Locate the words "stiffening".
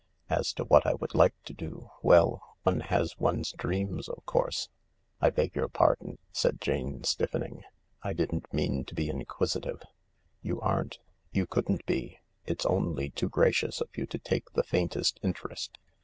7.03-7.61